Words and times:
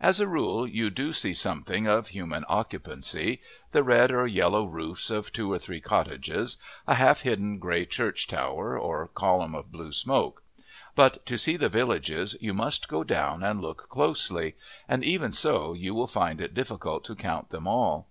As 0.00 0.20
a 0.20 0.28
rule 0.28 0.68
you 0.68 0.88
do 0.88 1.12
see 1.12 1.34
something 1.34 1.88
of 1.88 2.10
human 2.14 2.44
occupancy 2.48 3.40
the 3.72 3.82
red 3.82 4.12
or 4.12 4.24
yellow 4.24 4.66
roofs 4.66 5.10
of 5.10 5.32
two 5.32 5.50
or 5.50 5.58
three 5.58 5.80
cottages, 5.80 6.58
a 6.86 6.94
half 6.94 7.22
hidden 7.22 7.58
grey 7.58 7.84
church 7.84 8.28
tower, 8.28 8.78
or 8.78 9.08
column 9.08 9.52
of 9.52 9.72
blue 9.72 9.90
smoke, 9.90 10.44
but 10.94 11.26
to 11.26 11.36
see 11.36 11.56
the 11.56 11.68
villages 11.68 12.36
you 12.40 12.54
must 12.54 12.86
go 12.86 13.02
down 13.02 13.42
and 13.42 13.60
look 13.60 13.88
closely, 13.88 14.54
and 14.88 15.02
even 15.04 15.32
so 15.32 15.72
you 15.72 15.92
will 15.92 16.06
find 16.06 16.40
it 16.40 16.54
difficult 16.54 17.02
to 17.06 17.16
count 17.16 17.48
them 17.50 17.66
all. 17.66 18.06